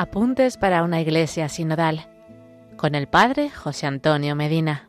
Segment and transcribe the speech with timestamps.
[0.00, 2.08] Apuntes para una iglesia sinodal
[2.78, 4.88] con el Padre José Antonio Medina.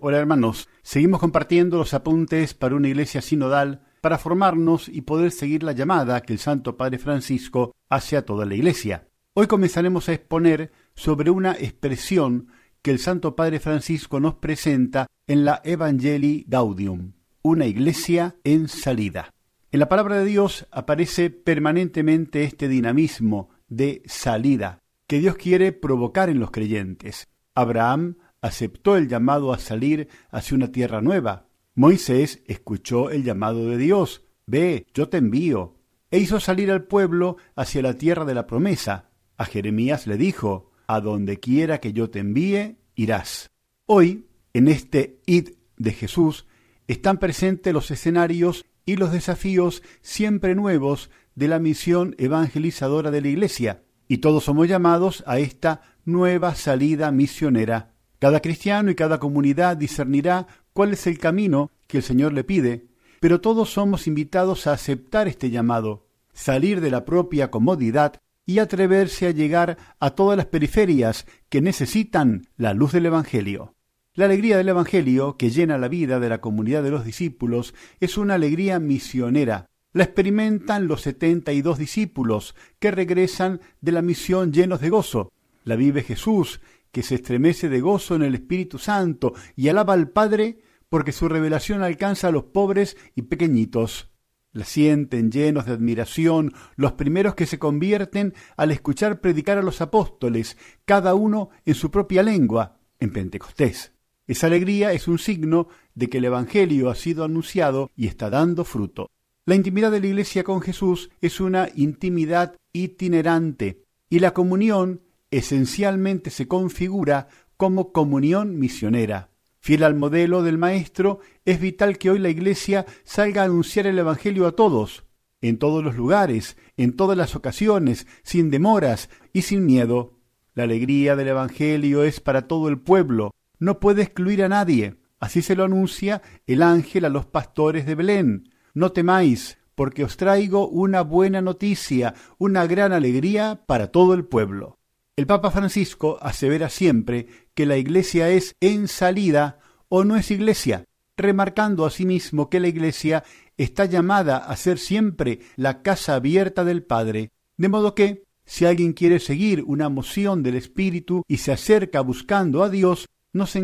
[0.00, 5.62] Hola hermanos, seguimos compartiendo los apuntes para una iglesia sinodal para formarnos y poder seguir
[5.62, 9.08] la llamada que el Santo Padre Francisco hace a toda la iglesia.
[9.34, 12.48] Hoy comenzaremos a exponer sobre una expresión
[12.80, 17.12] que el Santo Padre Francisco nos presenta en la Evangelii Gaudium,
[17.44, 19.34] una iglesia en salida.
[19.70, 26.30] En la palabra de Dios aparece permanentemente este dinamismo de salida que Dios quiere provocar
[26.30, 27.28] en los creyentes.
[27.54, 31.46] Abraham aceptó el llamado a salir hacia una tierra nueva.
[31.74, 34.24] Moisés escuchó el llamado de Dios.
[34.46, 35.76] Ve, yo te envío.
[36.10, 39.10] E hizo salir al pueblo hacia la tierra de la promesa.
[39.36, 43.50] A Jeremías le dijo, A donde quiera que yo te envíe, irás.
[43.84, 46.46] Hoy, en este id de Jesús,
[46.88, 53.28] están presentes los escenarios y los desafíos siempre nuevos de la misión evangelizadora de la
[53.28, 57.94] Iglesia, y todos somos llamados a esta nueva salida misionera.
[58.18, 62.86] Cada cristiano y cada comunidad discernirá cuál es el camino que el Señor le pide,
[63.20, 69.26] pero todos somos invitados a aceptar este llamado, salir de la propia comodidad y atreverse
[69.26, 73.73] a llegar a todas las periferias que necesitan la luz del Evangelio.
[74.16, 78.16] La alegría del Evangelio, que llena la vida de la comunidad de los discípulos, es
[78.16, 79.66] una alegría misionera.
[79.92, 85.32] La experimentan los setenta y dos discípulos, que regresan de la misión llenos de gozo.
[85.64, 86.60] La vive Jesús,
[86.92, 91.28] que se estremece de gozo en el Espíritu Santo y alaba al Padre porque su
[91.28, 94.12] revelación alcanza a los pobres y pequeñitos.
[94.52, 99.80] La sienten llenos de admiración los primeros que se convierten al escuchar predicar a los
[99.80, 103.93] apóstoles, cada uno en su propia lengua, en Pentecostés.
[104.26, 108.64] Esa alegría es un signo de que el Evangelio ha sido anunciado y está dando
[108.64, 109.10] fruto.
[109.44, 116.30] La intimidad de la Iglesia con Jesús es una intimidad itinerante y la comunión esencialmente
[116.30, 117.28] se configura
[117.58, 119.30] como comunión misionera.
[119.60, 123.98] Fiel al modelo del Maestro, es vital que hoy la Iglesia salga a anunciar el
[123.98, 125.04] Evangelio a todos,
[125.40, 130.18] en todos los lugares, en todas las ocasiones, sin demoras y sin miedo.
[130.54, 134.96] La alegría del Evangelio es para todo el pueblo, no puede excluir a nadie.
[135.20, 138.50] Así se lo anuncia el ángel a los pastores de Belén.
[138.74, 144.78] No temáis, porque os traigo una buena noticia, una gran alegría para todo el pueblo.
[145.16, 150.84] El Papa Francisco asevera siempre que la Iglesia es en salida o no es Iglesia,
[151.16, 153.22] remarcando asimismo que la Iglesia
[153.56, 158.92] está llamada a ser siempre la casa abierta del Padre, de modo que, si alguien
[158.92, 163.58] quiere seguir una moción del Espíritu y se acerca buscando a Dios, no se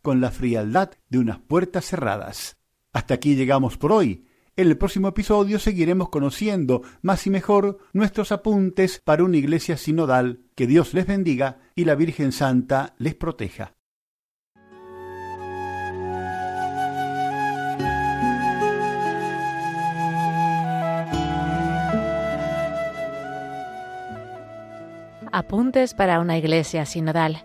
[0.00, 2.56] con la frialdad de unas puertas cerradas.
[2.92, 4.24] Hasta aquí llegamos por hoy.
[4.54, 10.44] En el próximo episodio seguiremos conociendo más y mejor nuestros apuntes para una iglesia sinodal.
[10.54, 13.74] Que Dios les bendiga y la Virgen Santa les proteja.
[25.32, 27.44] Apuntes para una iglesia sinodal